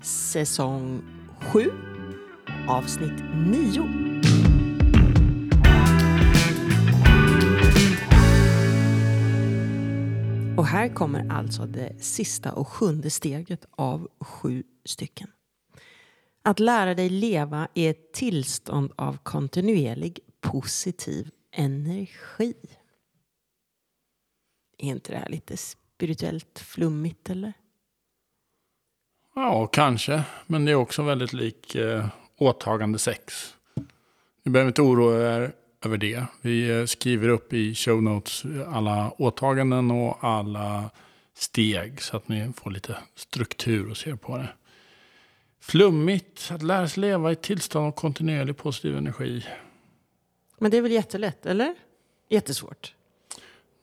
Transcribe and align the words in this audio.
säsong 0.00 1.02
7, 1.52 1.70
avsnitt 2.68 3.22
9. 3.46 3.80
Och 10.56 10.66
här 10.66 10.94
kommer 10.94 11.32
alltså 11.32 11.66
det 11.66 12.04
sista 12.04 12.52
och 12.52 12.68
sjunde 12.68 13.10
steget 13.10 13.66
av 13.70 14.08
sju 14.20 14.64
stycken. 14.84 15.30
Att 16.42 16.60
lära 16.60 16.94
dig 16.94 17.08
leva 17.08 17.68
i 17.74 17.86
ett 17.86 18.12
tillstånd 18.12 18.92
av 18.96 19.18
kontinuerlig 19.22 20.20
positiv 20.40 21.30
energi. 21.52 22.54
Är 24.78 24.88
inte 24.88 25.12
det 25.12 25.18
här 25.18 25.28
lite 25.28 25.56
spirituellt 25.56 26.58
flummigt 26.58 27.30
eller? 27.30 27.52
Ja, 29.40 29.66
kanske. 29.66 30.22
Men 30.46 30.64
det 30.64 30.70
är 30.70 30.76
också 30.76 31.02
väldigt 31.02 31.32
lik 31.32 31.74
eh, 31.74 32.06
åtagande 32.38 32.98
sex. 32.98 33.54
Ni 34.44 34.50
behöver 34.50 34.68
inte 34.68 34.82
oroa 34.82 35.36
er 35.36 35.52
över 35.84 35.96
det. 35.96 36.24
Vi 36.40 36.70
eh, 36.70 36.84
skriver 36.84 37.28
upp 37.28 37.52
i 37.52 37.74
show 37.74 38.02
notes 38.02 38.42
alla 38.66 39.10
åtaganden 39.18 39.90
och 39.90 40.24
alla 40.24 40.90
steg 41.34 42.02
så 42.02 42.16
att 42.16 42.28
ni 42.28 42.52
får 42.56 42.70
lite 42.70 42.96
struktur 43.14 43.90
och 43.90 43.96
ser 43.96 44.14
på 44.14 44.36
det. 44.36 44.48
Flummigt, 45.60 46.50
att 46.50 46.62
lära 46.62 46.88
sig 46.88 47.00
leva 47.00 47.32
i 47.32 47.36
tillstånd 47.36 47.86
av 47.86 47.92
kontinuerlig 47.92 48.56
positiv 48.56 48.96
energi. 48.96 49.46
Men 50.58 50.70
det 50.70 50.76
är 50.76 50.82
väl 50.82 50.92
jättelätt, 50.92 51.46
eller? 51.46 51.74
Jättesvårt. 52.28 52.94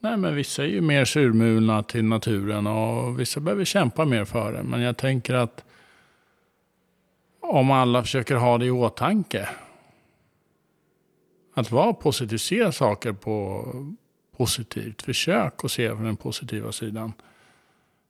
Nej, 0.00 0.16
men 0.16 0.34
vissa 0.34 0.62
är 0.62 0.66
ju 0.66 0.80
mer 0.80 1.04
surmulna 1.04 1.82
till 1.82 2.04
naturen 2.04 2.66
och 2.66 3.20
vissa 3.20 3.40
behöver 3.40 3.64
kämpa 3.64 4.04
mer 4.04 4.24
för 4.24 4.52
det. 4.52 4.62
Men 4.62 4.80
jag 4.80 4.96
tänker 4.96 5.34
att 5.34 5.64
om 7.40 7.70
alla 7.70 8.02
försöker 8.02 8.34
ha 8.34 8.58
det 8.58 8.66
i 8.66 8.70
åtanke. 8.70 9.48
Att 11.54 11.70
vara 11.70 11.92
positiv, 11.92 12.36
se 12.36 12.72
saker 12.72 13.12
på 13.12 13.64
positivt. 14.36 15.02
Försök 15.02 15.64
att 15.64 15.70
se 15.70 15.88
den 15.88 16.16
positiva 16.16 16.72
sidan. 16.72 17.12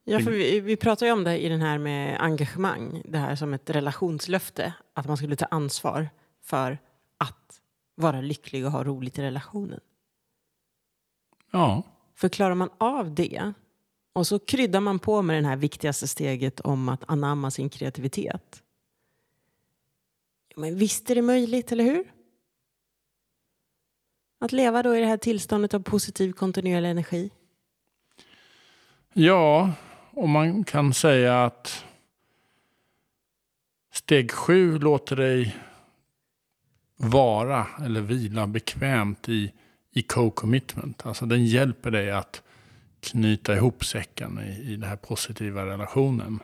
Ja, 0.05 0.20
för 0.20 0.30
vi, 0.30 0.61
vi 0.61 0.77
pratar 0.77 1.06
ju 1.06 1.12
om 1.12 1.24
det 1.24 1.39
i 1.39 1.48
den 1.48 1.61
här 1.61 1.78
med 1.78 2.20
engagemang. 2.20 3.02
Det 3.05 3.18
här 3.18 3.36
som 3.36 3.55
ett 3.55 3.70
relationslöfte. 3.70 4.74
Att 4.94 5.06
man 5.06 5.16
skulle 5.16 5.36
ta 5.36 5.46
ansvar 5.46 6.08
för 6.42 6.78
att 7.18 7.61
vara 7.94 8.20
lycklig 8.20 8.66
och 8.66 8.72
ha 8.72 8.84
roligt 8.84 9.18
i 9.18 9.22
relationen. 9.22 9.80
Ja, 11.50 11.83
För 12.14 12.28
klarar 12.28 12.55
man 12.55 12.70
av 12.78 13.14
det 13.14 13.52
och 14.12 14.27
så 14.27 14.39
kryddar 14.39 14.80
man 14.80 14.98
på 14.98 15.22
med 15.22 15.42
det 15.42 15.48
här 15.48 15.56
viktigaste 15.56 16.08
steget 16.08 16.61
om 16.61 16.89
att 16.89 17.05
anamma 17.08 17.50
sin 17.50 17.69
kreativitet. 17.69 18.62
Men 20.56 20.78
visst 20.78 21.11
är 21.11 21.14
det 21.14 21.22
möjligt, 21.22 21.72
eller 21.72 21.84
hur? 21.84 22.12
Att 24.39 24.52
leva 24.52 24.83
då 24.83 24.97
i 24.97 25.00
det 25.00 25.06
här 25.06 25.17
tillståndet 25.17 25.74
av 25.74 25.80
positiv 25.80 26.33
kontinuerlig 26.33 26.91
energi. 26.91 27.30
ja 29.12 29.72
och 30.11 30.28
man 30.28 30.64
kan 30.64 30.94
säga 30.94 31.44
att 31.44 31.84
steg 33.92 34.30
sju 34.30 34.78
låter 34.78 35.17
dig 35.17 35.56
vara 36.97 37.67
eller 37.84 38.00
vila 38.00 38.47
bekvämt 38.47 39.28
i, 39.28 39.52
i 39.97 40.02
co-commitment. 40.02 41.06
Alltså 41.06 41.27
den 41.27 41.47
hjälper 41.47 41.91
dig 41.91 42.11
att 42.11 42.42
knyta 43.00 43.56
ihop 43.56 43.84
säcken 43.84 44.39
i, 44.39 44.72
i 44.72 44.77
den 44.77 44.89
här 44.89 44.97
positiva 44.97 45.66
relationen. 45.66 46.39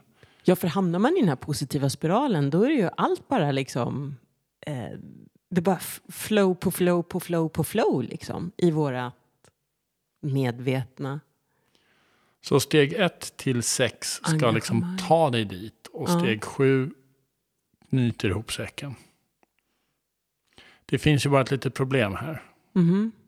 Ja, 0.44 0.56
för 0.56 0.68
hamnar 0.68 0.98
man 0.98 1.16
i 1.16 1.20
den 1.20 1.28
här 1.28 1.36
positiva 1.36 1.90
spiralen 1.90 2.50
då 2.50 2.62
är 2.64 2.68
det 2.68 2.74
ju 2.74 2.88
allt 2.96 3.28
bara 3.28 3.52
liksom... 3.52 4.16
Eh, 4.66 4.98
det 5.50 5.60
bara 5.60 5.78
flow 6.08 6.54
på 6.54 6.70
flow 6.70 7.02
på 7.02 7.20
flow 7.20 7.48
på 7.48 7.64
flow 7.64 8.02
liksom 8.02 8.52
i 8.56 8.70
våra 8.70 9.12
medvetna. 10.22 11.20
Så 12.44 12.60
steg 12.60 12.92
ett 12.92 13.36
till 13.36 13.62
sex 13.62 14.08
ska 14.24 14.50
liksom 14.50 14.98
ta 15.08 15.30
dig 15.30 15.44
dit 15.44 15.86
och 15.92 16.10
Ja. 16.10 16.20
steg 16.20 16.44
sju 16.44 16.90
knyter 17.88 18.28
ihop 18.28 18.52
säcken. 18.52 18.94
Det 20.86 20.98
finns 20.98 21.26
ju 21.26 21.30
bara 21.30 21.40
ett 21.42 21.50
litet 21.50 21.74
problem 21.74 22.14
här. 22.14 22.42
Mhm. 22.72 23.12
Eh, 23.16 23.21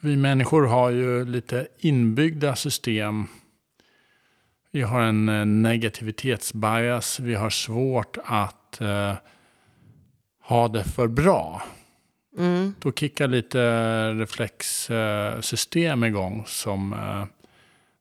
vi 0.00 0.16
människor 0.16 0.66
har 0.66 0.90
ju 0.90 1.24
lite 1.24 1.68
inbyggda 1.78 2.56
system. 2.56 3.26
Vi 4.76 4.82
har 4.82 5.00
en 5.00 5.28
eh, 5.28 5.46
negativitetsbias. 5.46 7.20
Vi 7.20 7.34
har 7.34 7.50
svårt 7.50 8.18
att 8.24 8.80
eh, 8.80 9.14
ha 10.42 10.68
det 10.68 10.84
för 10.84 11.08
bra. 11.08 11.62
Mm. 12.38 12.74
Då 12.78 12.92
kickar 12.92 13.28
lite 13.28 13.60
reflexsystem 14.12 16.04
igång 16.04 16.44
som, 16.46 16.92
eh, 16.92 17.24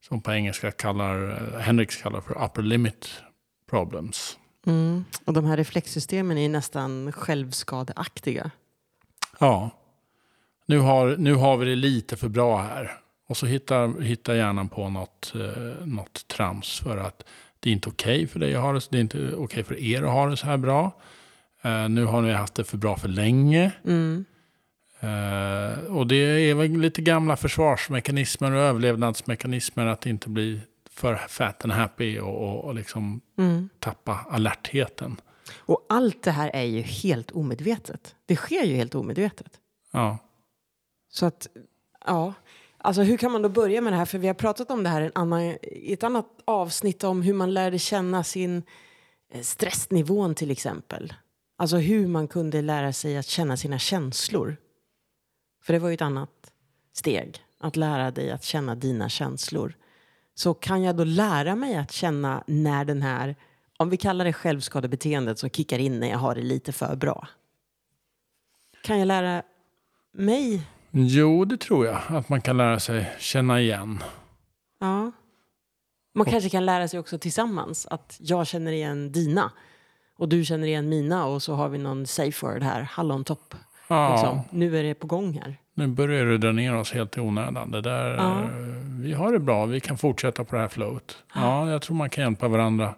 som 0.08 0.22
på 0.22 0.32
engelska 0.32 0.72
kallar, 0.72 1.30
eh, 1.30 1.60
Hendrix 1.60 1.96
kallar 1.96 2.22
för 2.22 2.46
upper 2.46 2.62
limit 2.62 3.24
problems. 3.70 4.38
Mm. 4.66 5.06
Och 5.26 5.34
de 5.34 5.46
här 5.46 5.58
reflexsystemen 5.58 6.38
är 6.38 6.50
nästan 6.50 7.12
självskadeaktiga. 7.12 8.52
Ja, 9.40 9.72
nu 10.66 10.80
har, 10.80 11.16
nu 11.18 11.34
har 11.34 11.58
vi 11.58 11.66
det 11.66 11.76
lite 11.76 12.16
för 12.16 12.28
bra 12.30 12.58
här. 12.62 12.92
Och 13.28 13.38
så 13.38 13.46
hittar, 13.46 14.02
hittar 14.02 14.34
hjärnan 14.36 14.70
på 14.70 14.90
något, 14.90 15.34
eh, 15.36 15.86
något 15.86 16.28
trams 16.28 16.80
för 16.80 16.98
att 16.98 17.24
det 17.60 17.70
är 17.70 17.74
inte 17.74 17.90
okej 17.90 18.28
för 18.28 18.40
dig 18.40 18.56
att 18.56 18.62
ha 18.62 18.74
det, 18.74 18.88
det 18.90 18.98
är 18.98 19.02
inte 19.02 19.32
okej 19.36 19.64
för 19.64 19.80
er 19.84 20.04
att 20.04 20.12
ha 20.12 20.26
det 20.26 20.38
så 20.38 20.46
här 20.46 20.58
bra. 20.58 20.92
Eh, 21.62 21.90
nu 21.90 22.06
har 22.06 22.22
ni 22.22 22.34
haft 22.34 22.56
det 22.56 22.64
för 22.64 22.78
bra 22.78 22.98
för 22.98 23.08
länge. 23.08 23.72
Mm. 23.86 24.26
Eh, 25.00 25.80
och 25.96 26.08
det 26.08 26.16
är 26.50 26.54
väl 26.56 26.78
lite 26.78 27.02
gamla 27.02 27.38
försvarsmekanismer 27.38 28.52
och 28.52 28.60
överlevnadsmekanismer 28.62 29.86
att 29.86 30.06
inte 30.06 30.30
bli 30.30 30.60
för 30.90 31.16
fat 31.16 31.64
and 31.64 31.74
happy 31.74 32.20
och, 32.20 32.44
och, 32.50 32.66
och 32.66 32.76
liksom 32.76 33.22
Mm. 33.38 33.70
tappa 33.80 34.26
alertheten. 34.30 35.22
Och 35.58 35.86
allt 35.90 36.24
det 36.24 36.32
här 36.32 36.52
är 36.54 36.64
ju 36.64 36.82
helt 36.82 37.32
omedvetet. 37.32 38.16
Det 38.26 38.36
sker 38.36 38.64
ju 38.64 38.76
helt 38.76 38.96
omedvetet. 38.96 39.52
Ja, 39.92 40.18
så 41.16 41.26
att, 41.26 41.48
ja. 42.06 42.34
Alltså 42.78 43.02
hur 43.02 43.18
kan 43.18 43.32
man 43.32 43.42
då 43.42 43.50
börja 43.50 43.82
med 43.82 43.94
det 43.94 43.98
här? 43.98 44.06
För 44.06 44.18
vi 44.18 44.28
har 44.28 44.34
pratat 44.34 44.72
om 44.72 44.84
det 44.84 44.90
här 44.90 45.02
i 45.02 45.12
annan, 45.16 45.42
i 45.62 45.94
ett 45.94 46.04
annat 46.04 46.26
avsnitt 46.46 47.04
om 47.04 47.22
hur 47.22 47.34
man 47.34 47.54
lärde 47.54 47.80
känna 47.80 48.24
sin 48.24 48.64
eh, 49.32 49.42
stressnivån 49.42 50.36
till 50.36 50.52
exempel. 50.52 51.14
Alltså 51.58 51.78
hur 51.78 52.08
man 52.08 52.28
kunde 52.28 52.62
lära 52.62 52.94
sig 52.94 53.18
att 53.18 53.26
känna 53.26 53.58
sina 53.58 53.80
känslor. 53.80 54.58
För 55.64 55.74
det 55.74 55.80
var 55.80 55.90
ju 55.90 55.94
ett 55.94 56.02
annat 56.02 56.52
steg. 56.94 57.40
Att 57.60 57.76
lära 57.76 58.12
dig 58.12 58.32
att 58.32 58.44
känna 58.44 58.76
dina 58.76 59.10
känslor. 59.10 59.74
Så 60.34 60.54
kan 60.54 60.84
jag 60.84 60.96
då 60.96 61.04
lära 61.04 61.56
mig 61.56 61.76
att 61.76 61.92
känna 61.92 62.44
när 62.48 62.86
den 62.86 63.02
här, 63.02 63.36
om 63.78 63.90
vi 63.90 63.98
kallar 63.98 64.26
det 64.26 64.34
självskadebeteendet 64.34 65.40
som 65.40 65.50
kickar 65.50 65.80
in 65.80 66.00
när 66.00 66.10
jag 66.10 66.18
har 66.18 66.36
det 66.36 66.42
lite 66.42 66.72
för 66.72 66.96
bra. 66.96 67.28
Kan 68.84 69.00
jag 69.00 69.08
lära 69.08 69.44
mig 70.12 70.62
jo 70.98 71.46
det 71.46 71.58
tror 71.58 71.86
jag 71.86 72.02
att 72.08 72.30
man 72.30 72.42
kan 72.42 72.58
lära 72.58 72.80
sig 72.80 73.12
känna 73.20 73.62
igen. 73.62 74.04
Ja. 74.80 75.12
Man 76.16 76.26
kanske 76.26 76.50
kan 76.50 76.66
lära 76.66 76.88
sig 76.88 77.00
också 77.00 77.18
tillsammans 77.20 77.86
att 77.90 78.18
jag 78.20 78.48
känner 78.48 78.72
igen 78.72 79.12
dina 79.12 79.52
och 80.18 80.30
du 80.30 80.46
känner 80.46 80.68
igen 80.68 80.90
mina 80.90 81.26
och 81.26 81.44
så 81.44 81.54
har 81.56 81.70
vi 81.70 81.78
någon 81.78 82.06
safe 82.08 82.46
word 82.48 82.64
här, 82.64 82.82
hallontopp. 82.82 83.56
Ja, 83.88 84.12
Liksom. 84.16 84.40
Nu 84.60 84.78
är 84.80 84.84
det 84.84 84.94
på 84.94 85.08
gång 85.08 85.40
här. 85.44 85.58
nu 85.74 85.88
börjar 85.88 86.26
du 86.26 86.38
dra 86.38 86.52
ner 86.52 86.76
oss 86.76 86.92
helt 86.92 87.18
i 87.18 87.20
onödan. 87.20 87.72
Det 87.72 87.82
där, 87.82 88.10
Ja. 88.16 88.42
eh, 88.42 88.50
Vi 89.02 89.14
har 89.14 89.32
det 89.32 89.40
bra, 89.40 89.66
vi 89.66 89.80
kan 89.80 89.98
fortsätta 89.98 90.44
på 90.44 90.56
det 90.56 90.62
här 90.62 90.68
flowet. 90.68 91.18
Ja, 91.36 91.70
jag 91.72 91.82
tror 91.82 91.96
man 91.96 92.10
kan 92.10 92.24
hjälpa 92.24 92.48
varandra 92.48 92.96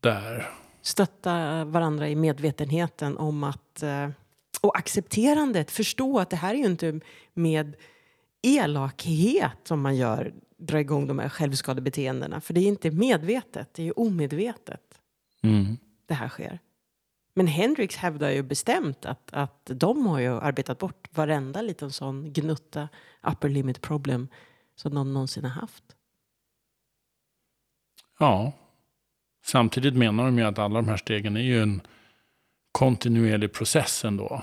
där. 0.00 0.50
Stötta 0.82 1.64
varandra 1.64 2.08
i 2.08 2.16
medvetenheten 2.16 3.16
om 3.18 3.44
att 3.44 3.82
eh, 3.82 4.08
och 4.62 4.78
accepterandet, 4.78 5.70
förstå 5.70 6.18
att 6.18 6.30
det 6.30 6.36
här 6.36 6.54
är 6.54 6.58
ju 6.58 6.64
inte 6.64 7.00
med 7.34 7.76
elakhet 8.42 9.58
som 9.64 9.80
man 9.80 9.96
gör, 9.96 10.34
drar 10.56 10.78
igång 10.78 11.06
de 11.06 11.18
här 11.18 11.28
självskadebeteendena. 11.28 12.40
För 12.40 12.54
det 12.54 12.60
är 12.60 12.68
inte 12.68 12.90
medvetet, 12.90 13.74
det 13.74 13.82
är 13.82 13.86
ju 13.86 13.92
omedvetet. 13.92 14.80
Mm. 15.42 15.78
det 16.06 16.14
här 16.14 16.28
sker. 16.28 16.58
Men 17.34 17.46
Hendrix 17.46 17.96
hävdar 17.96 18.30
ju 18.30 18.42
bestämt 18.42 19.06
att, 19.06 19.32
att 19.32 19.70
de 19.74 20.06
har 20.06 20.20
ju 20.20 20.28
arbetat 20.28 20.78
bort 20.78 21.08
varenda 21.10 21.62
liten 21.62 21.90
sån 21.90 22.32
gnutta 22.32 22.88
upper 23.22 23.48
limit 23.48 23.80
problem 23.80 24.28
som 24.74 24.94
de 24.94 25.12
någonsin 25.12 25.44
har 25.44 25.60
haft. 25.60 25.84
Ja. 28.18 28.52
Samtidigt 29.44 29.94
menar 29.94 30.24
de 30.24 30.38
ju 30.38 30.44
att 30.44 30.58
alla 30.58 30.74
de 30.74 30.88
här 30.88 30.96
stegen 30.96 31.36
är 31.36 31.40
ju 31.40 31.62
en 31.62 31.80
kontinuerlig 32.72 33.52
process 33.52 34.04
ändå. 34.04 34.42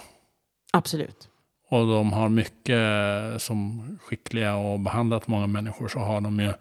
Absolut. 0.73 1.29
Och 1.69 1.87
de 1.87 2.13
har 2.13 2.29
mycket 2.29 3.41
som 3.41 3.83
skickliga 4.01 4.55
och 4.55 4.79
behandlat 4.79 5.27
många 5.27 5.47
människor 5.47 5.87
så 5.87 5.99
har 5.99 6.21
de 6.21 6.39
ju 6.39 6.53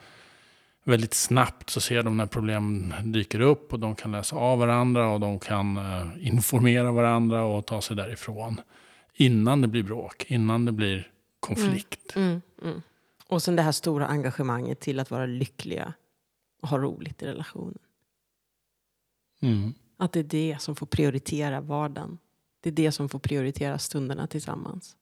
väldigt 0.85 1.15
snabbt 1.15 1.71
så 1.71 1.81
ser 1.81 2.03
de 2.03 2.17
när 2.17 2.27
problem 2.27 2.95
dyker 3.05 3.41
upp 3.41 3.73
och 3.73 3.81
de 3.81 3.95
kan 3.95 4.13
läsa 4.13 4.37
av 4.37 4.59
varandra 4.59 5.09
och 5.09 5.21
de 5.21 5.39
kan 5.39 5.77
eh, 5.77 6.27
informera 6.27 6.93
varandra 6.93 7.45
och 7.45 7.67
ta 7.67 7.83
sig 7.83 7.97
därifrån. 7.97 8.61
Innan 9.15 9.61
det 9.61 9.69
blir 9.69 9.83
bråk, 9.83 10.25
innan 10.29 10.65
det 10.65 10.73
blir 10.73 11.11
konflikt. 11.41 12.17
Mm, 12.17 12.41
mm. 12.63 12.83
Och 13.27 13.43
sen 13.43 13.57
det 13.57 13.63
här 13.63 13.73
stora 13.73 14.07
engagemanget 14.07 14.81
till 14.81 15.01
att 15.01 15.11
vara 15.11 15.27
lyckliga 15.27 15.93
och 16.63 16.69
ha 16.69 16.79
roligt 16.79 17.23
i 17.23 17.27
relationen. 17.27 17.79
Att 19.99 20.13
det 20.13 20.21
är 20.21 20.25
det 20.25 20.57
som 20.61 20.77
får 20.77 20.87
prioritera 20.87 21.61
vardagen. 21.61 22.19
Det 22.61 22.69
är 22.69 22.73
det 22.73 22.93
som 22.93 23.09
får 23.09 23.19
prioritera 23.19 23.79
stunderna 23.79 24.27
tillsammans. 24.27 24.97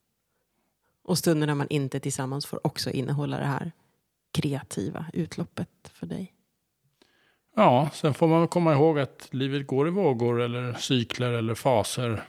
Och 1.03 1.19
stunderna 1.19 1.55
man 1.55 1.67
inte 1.71 1.99
är 1.99 2.01
tillsammans 2.01 2.47
får 2.47 2.67
också 2.67 2.91
innehålla 2.91 3.39
det 3.39 3.47
här 3.47 3.73
kreativa 4.33 5.07
utloppet 5.13 5.69
för 5.93 6.07
dig. 6.07 6.33
Ja, 7.57 7.91
sen 7.93 8.15
får 8.15 8.27
man 8.29 8.49
komma 8.49 8.73
ihåg 8.73 8.99
att 8.99 9.29
livet 9.31 9.67
går 9.67 9.89
i 9.89 9.91
vågor 9.91 10.41
eller 10.41 10.75
cykler 10.75 11.33
eller 11.33 11.55
faser. 11.55 12.29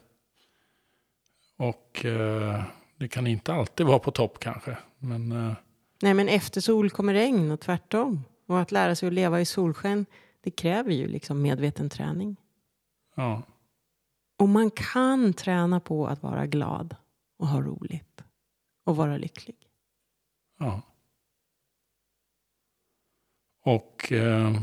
Och 1.58 2.06
eh, 2.06 2.64
det 2.98 3.08
kan 3.08 3.28
inte 3.28 3.54
alltid 3.54 3.86
vara 3.86 4.00
på 4.00 4.12
topp 4.12 4.40
kanske. 4.40 4.78
Men 5.00 5.32
eh, 5.32 5.54
Nej, 6.02 6.14
men 6.14 6.30
efter 6.30 6.62
sol 6.62 6.90
kommer 6.90 7.14
regn 7.14 7.52
och 7.52 7.60
tvärtom. 7.60 8.24
Och 8.48 8.60
att 8.60 8.72
lära 8.72 8.96
sig 8.96 9.08
att 9.08 9.14
leva 9.14 9.42
i 9.42 9.46
solsken, 9.46 10.06
det 10.44 10.52
kräver 10.52 10.92
ju 10.92 11.08
liksom 11.08 11.42
medveten 11.42 11.90
träning. 11.90 12.36
Ja, 13.18 13.42
Och 14.38 14.50
man 14.50 14.72
kan 14.72 15.34
träna 15.34 15.80
på 15.80 16.08
att 16.08 16.24
vara 16.24 16.46
glad 16.48 16.96
och 17.38 17.48
ha 17.48 17.62
roligt 17.62 18.24
och 18.86 18.96
vara 18.96 19.18
lycklig. 19.18 19.56
ja. 20.60 20.82
Och 23.62 24.12
eh, 24.12 24.62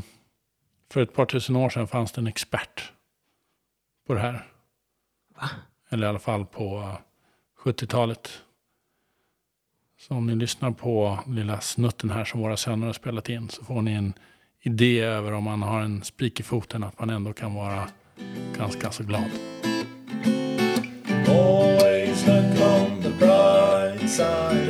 för 0.90 1.00
ett 1.00 1.14
par 1.14 1.26
tusen 1.26 1.56
år 1.56 1.70
sedan 1.70 1.88
fanns 1.88 2.12
det 2.12 2.20
en 2.20 2.26
expert 2.26 2.92
på 4.06 4.14
det 4.14 4.20
här. 4.20 4.46
Va? 5.28 5.50
Eller 5.90 6.06
i 6.06 6.10
alla 6.10 6.18
fall 6.18 6.46
på 6.46 6.78
eh, 6.78 6.98
70-talet. 7.58 8.42
Så 9.98 10.14
om 10.14 10.26
ni 10.26 10.34
lyssnar 10.34 10.70
på 10.70 11.18
lilla 11.26 11.60
snutten 11.60 12.10
här 12.10 12.24
som 12.24 12.40
våra 12.40 12.56
söner 12.56 12.86
har 12.86 12.92
spelat 12.92 13.28
in 13.28 13.48
så 13.48 13.64
får 13.64 13.82
ni 13.82 13.92
en 13.92 14.12
idé 14.60 15.00
över 15.00 15.32
om 15.32 15.44
man 15.44 15.62
har 15.62 15.80
en 15.80 16.02
spik 16.02 16.40
i 16.40 16.42
foten 16.42 16.84
att 16.84 16.98
man 16.98 17.10
ändå 17.10 17.32
kan 17.32 17.54
vara 17.54 17.88
ganska 18.58 18.90
så 18.90 19.02
glad. 19.02 19.30
Always 21.28 22.26
look 22.26 22.60
on 22.60 23.02
the 23.02 23.10
bright 23.10 24.10
side. 24.10 24.63